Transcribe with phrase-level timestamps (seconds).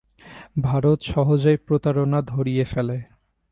[0.61, 2.97] ভারত সহজেই প্রতারণা ধরিয়া ফেলে।